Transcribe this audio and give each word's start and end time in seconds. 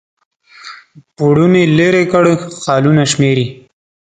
پوړونی 1.15 1.63
لیري 1.77 2.03
کړ 2.11 2.25
خالونه 2.63 3.03
شمیري 3.11 3.45